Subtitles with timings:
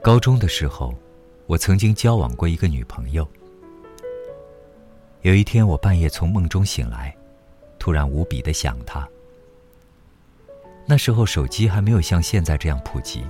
[0.00, 0.94] 高中的时候，
[1.46, 3.26] 我曾经交往过一个女朋友。
[5.22, 7.14] 有一天，我半夜从梦中醒来，
[7.80, 9.06] 突然无比的想她。
[10.86, 13.26] 那时候手机还没有像现在这样普及，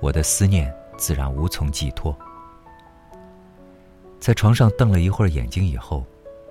[0.00, 2.16] 我的思念自然无从寄托。
[4.20, 6.04] 在床上瞪了一会儿眼睛以后，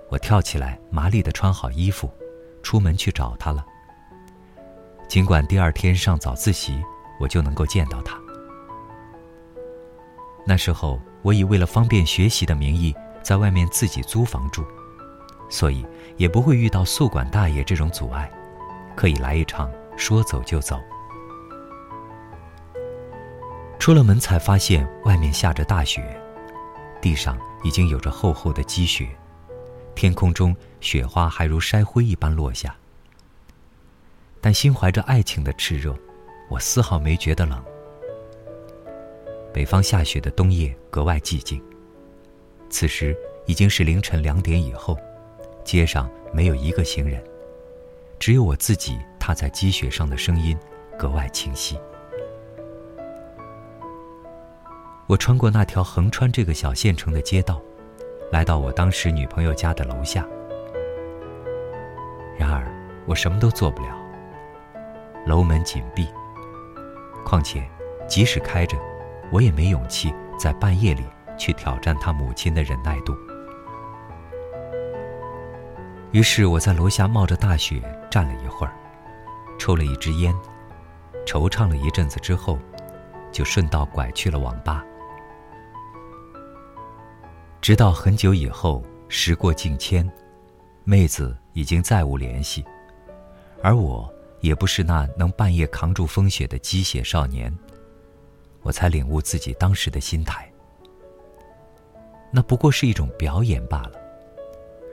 [0.09, 2.09] 我跳起来，麻利的穿好衣服，
[2.63, 3.63] 出门去找她了。
[5.07, 6.83] 尽管第二天上早自习，
[7.19, 8.19] 我就能够见到她。
[10.49, 14.65] 那时候，我以为了方便学习的名义，在外面自己租房住，
[15.49, 18.31] 所以也不会遇到宿管大爷这种阻碍，
[18.95, 20.79] 可以来一场说走就走。
[23.77, 26.01] 出了门才发现外面下着大雪，
[27.01, 29.05] 地上已经有着厚厚的积雪，
[29.95, 32.73] 天空中雪花还如筛灰一般落下。
[34.39, 35.93] 但心怀着爱情的炽热，
[36.49, 37.61] 我丝毫没觉得冷。
[39.57, 41.59] 北方下雪的冬夜格外寂静。
[42.69, 44.95] 此时已经是凌晨两点以后，
[45.63, 47.23] 街上没有一个行人，
[48.19, 50.55] 只有我自己踏在积雪上的声音
[50.95, 51.75] 格外清晰。
[55.07, 57.59] 我穿过那条横穿这个小县城的街道，
[58.31, 60.23] 来到我当时女朋友家的楼下。
[62.37, 62.63] 然而，
[63.07, 63.89] 我什么都做不了。
[65.25, 66.07] 楼门紧闭。
[67.25, 67.67] 况且，
[68.07, 68.77] 即使开着。
[69.31, 71.03] 我也没勇气在半夜里
[71.37, 73.15] 去挑战他母亲的忍耐度。
[76.11, 78.73] 于是我在楼下冒着大雪站了一会儿，
[79.59, 80.33] 抽了一支烟，
[81.25, 82.57] 惆怅了一阵子之后，
[83.31, 84.83] 就顺道拐去了网吧。
[87.61, 90.09] 直到很久以后，时过境迁，
[90.85, 92.65] 妹子已经再无联系，
[93.61, 94.09] 而我
[94.39, 97.53] 也不是那能半夜扛住风雪的鸡血少年。
[98.67, 100.45] 我才领悟自己当时的心态，
[102.33, 103.93] 那不过是一种表演罢了。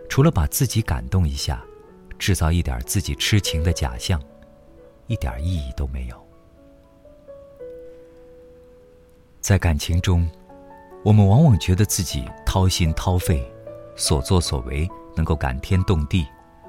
[0.09, 1.61] 除了把自己感动一下，
[2.17, 4.23] 制造一点自己痴情的假象，
[5.09, 6.25] 一点意义都没有。
[9.41, 10.31] 在感情中，
[11.05, 13.45] 我们往往觉得自己掏心掏肺，
[13.97, 16.25] 所作所为能够感天动地，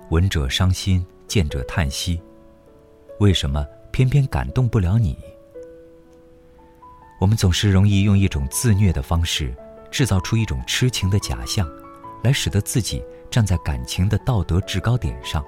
[0.09, 2.19] 闻者伤心，见者叹息。
[3.19, 5.15] 为什么偏偏感动不了你？
[7.25, 9.51] 我们总是容易用一种自虐的方式，
[9.89, 11.67] 制造出一种痴情的假象，
[12.21, 15.43] 来使得自己站在感情的道德制高点上，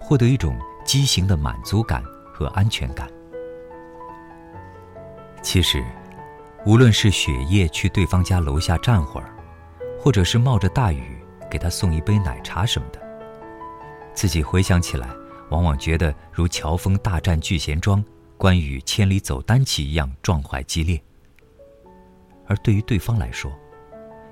[0.00, 2.02] 获得一种畸形的满足感
[2.32, 3.10] 和安全感。
[5.42, 5.84] 其实，
[6.64, 9.36] 无论是雪夜去对方家楼下站会儿，
[10.00, 12.98] 或者是冒着大雨给他送一杯奶茶什么的，
[14.14, 15.10] 自己回想起来，
[15.50, 18.02] 往往觉得如乔峰大战聚贤庄。
[18.38, 21.00] 关羽千里走单骑一样壮怀激烈，
[22.46, 23.50] 而对于对方来说，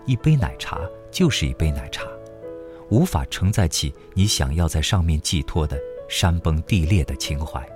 [0.04, 0.78] 一杯奶茶
[1.10, 2.04] 就是一杯奶茶，
[2.91, 7.66] 无法承载起你想要在上面寄托的山崩地裂的情怀。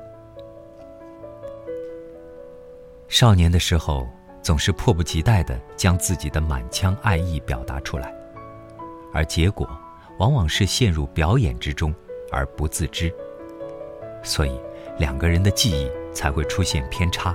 [3.08, 4.06] 少年的时候，
[4.42, 8.14] 总是迫不及待地将自己的满腔爱意表达出来，
[9.14, 9.66] 而结果
[10.18, 11.92] 往往是陷入表演之中
[12.30, 13.10] 而不自知。
[14.22, 14.60] 所以，
[14.98, 15.90] 两个人的记忆。
[16.12, 17.34] 才会出现偏差。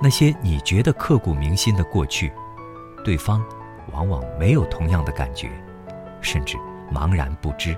[0.00, 2.32] 那些你觉得刻骨铭心的过去，
[3.04, 3.44] 对方
[3.92, 5.48] 往往没有同样的感觉，
[6.20, 6.56] 甚至
[6.92, 7.76] 茫然不知。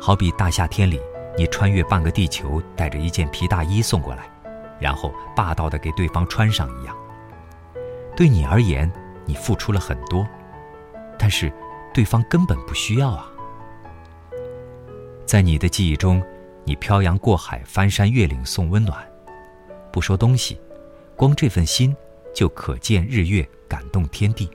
[0.00, 1.00] 好比大夏天里，
[1.38, 4.28] 你穿越半个地球，带着一件皮大衣送过来，
[4.80, 6.96] 然后霸道的给对方穿上一样。
[8.16, 8.90] 对你而言，
[9.24, 10.26] 你付出了很多，
[11.16, 11.52] 但是
[11.94, 13.30] 对方根本不需要啊。
[15.24, 16.20] 在你的记忆中。
[16.64, 19.04] 你漂洋过海，翻山越岭送温暖，
[19.92, 20.60] 不说东西，
[21.16, 21.94] 光这份心
[22.34, 24.48] 就可见日月，感动天地。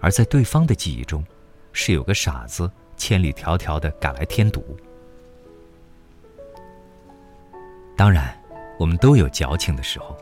[0.00, 1.24] 而在对方的记忆中，
[1.72, 4.76] 是有个傻子千里迢迢的赶来添堵。
[7.96, 8.32] 当然，
[8.78, 10.16] 我们都有矫情的时候，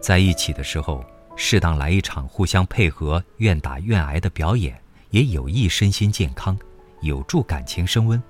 [0.00, 1.04] 在一起的时候，
[1.36, 4.76] 适当来一场互相配合、愿打愿挨的表演，
[5.10, 6.58] 也有益身心健康，
[7.02, 8.20] 有助感情升温。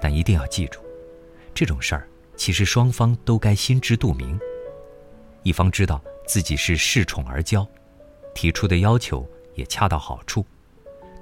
[0.00, 0.80] 但一定要记住，
[1.54, 4.38] 这种事儿其实双方都该心知肚明。
[5.42, 7.66] 一方知道自己是恃宠而骄，
[8.34, 10.44] 提出的要求也恰到好处，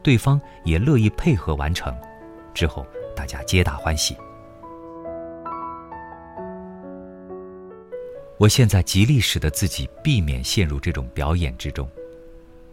[0.03, 1.95] 对方也乐意配合完成，
[2.53, 4.17] 之后大家皆大欢喜。
[8.37, 11.89] 我现在极力使得自己避免陷入这种表演之中，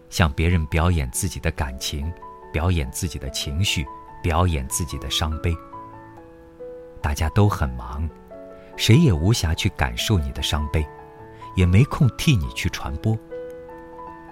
[0.10, 2.12] 向别人表演自己的感情，
[2.52, 3.86] 表演自己的情绪，
[4.24, 5.56] 表演自己的伤悲。
[7.02, 8.08] 大家都很忙，
[8.78, 10.86] 谁也无暇去感受你的伤悲，
[11.56, 13.18] 也没空替你去传播。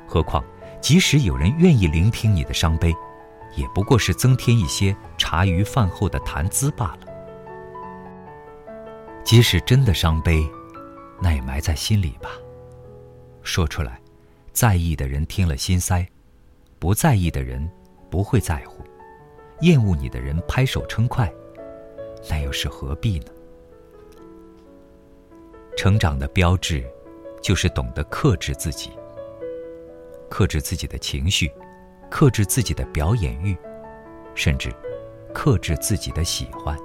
[0.07, 0.43] 何况，
[0.81, 2.93] 即使有人愿意聆听你的伤悲，
[3.55, 6.99] 也不过是增添一些茶余饭后的谈资罢了。
[9.23, 10.47] 即使真的伤悲，
[11.21, 12.29] 那也埋在心里吧。
[13.43, 13.99] 说出来，
[14.51, 16.05] 在意的人听了心塞，
[16.79, 17.69] 不在意的人
[18.09, 18.83] 不会在乎，
[19.61, 21.31] 厌恶你的人拍手称快，
[22.27, 23.25] 那又是何必呢？
[25.77, 26.83] 成长的标志，
[27.41, 28.91] 就是懂得克制自己，
[30.29, 31.49] 克制自己的情绪，
[32.09, 33.55] 克制自己的表演欲，
[34.35, 34.69] 甚至
[35.33, 36.75] 克制自己的喜欢。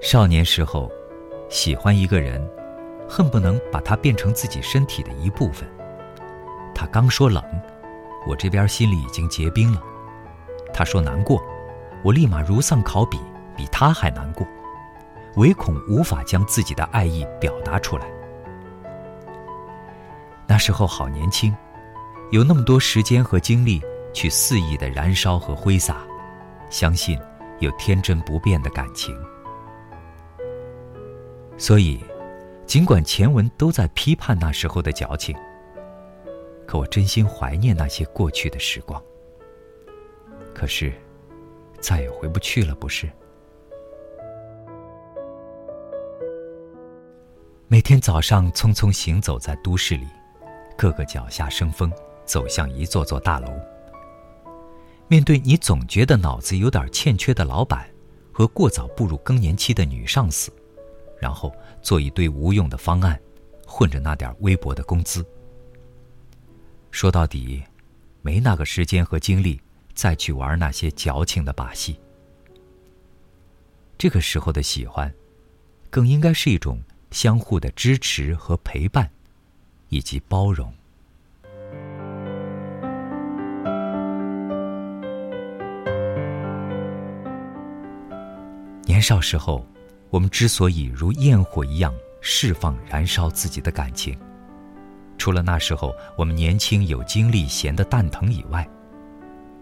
[0.00, 0.90] 少年时候，
[1.48, 2.40] 喜欢一个人，
[3.08, 5.68] 恨不能把他变成自己身体的一部分。
[6.74, 7.42] 他刚说冷，
[8.26, 9.80] 我这边心里已经结冰了；
[10.72, 11.42] 他说难过，
[12.06, 13.18] 我立马如丧考妣，
[13.56, 14.46] 比他还难过，
[15.38, 18.06] 唯恐无法将自己的爱意表达出来。
[20.46, 21.52] 那时候好年轻，
[22.30, 23.82] 有那么多时间和精力
[24.14, 25.96] 去肆意的燃烧和挥洒，
[26.70, 27.18] 相信
[27.58, 29.12] 有天真不变的感情。
[31.58, 31.98] 所以，
[32.66, 35.36] 尽管前文都在批判那时候的矫情，
[36.68, 39.02] 可我真心怀念那些过去的时光。
[40.54, 40.92] 可是，
[41.86, 43.08] 再也回不去了，不是？
[47.68, 50.04] 每天早上匆匆行走在都市里，
[50.76, 51.92] 个个脚下生风，
[52.24, 53.46] 走向一座座大楼。
[55.06, 57.88] 面对你总觉得脑子有点欠缺的老板，
[58.32, 60.52] 和过早步入更年期的女上司。
[61.20, 63.16] 然后做一堆无用的方案，
[63.64, 65.24] 混着那点微薄的工资。
[66.90, 67.62] 说到底，
[68.22, 69.60] 没那个时间和精力
[69.96, 71.98] 再去玩那些矫情的把戏。
[73.98, 75.12] 这个时候的喜欢，
[75.90, 79.10] 更应该是一种相互的支持和陪伴，
[79.88, 80.72] 以及包容。
[88.84, 89.66] 年少时候。
[90.08, 94.16] 我们之所以如焰火一样释放、燃烧自己的感情，
[95.18, 98.66] 除了那时候我们年轻有精力、闲得蛋疼以外，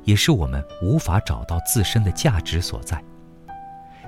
[0.04, 3.02] 也是我们无法找到自身的价值所在，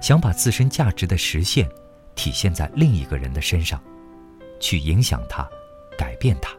[0.01, 1.69] 想把自身价值的实现
[2.15, 3.83] 体现在另一个人的身上，
[4.61, 5.49] 去影响他、
[5.99, 6.53] 改变他。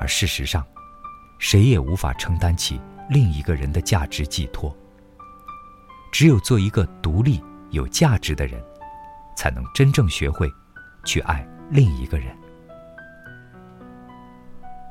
[0.00, 0.64] 而事实上，
[1.38, 4.74] 谁也无法承担起另一个人的价值寄托。
[6.12, 8.62] 只有做一个独立、有价值的人，
[9.36, 10.50] 才能真正学会
[11.04, 12.36] 去爱另一个人。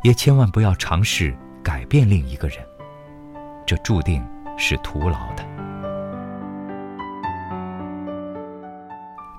[0.04, 1.34] 也千万不要尝试
[1.64, 2.58] 改变另一个人，
[3.66, 4.24] 这注定
[4.58, 5.44] 是徒劳的。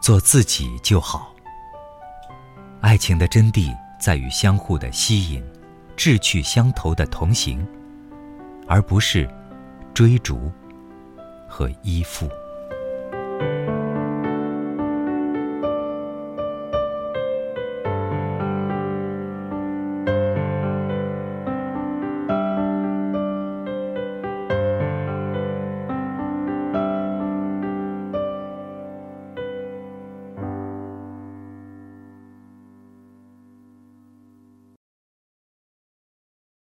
[0.00, 1.32] 做自己就好。
[2.80, 5.44] 爱情的真谛在于相互的吸引，
[5.96, 7.66] 志趣相投的同行，
[8.66, 9.28] 而不是
[9.92, 10.50] 追逐。
[11.46, 12.28] 和依附。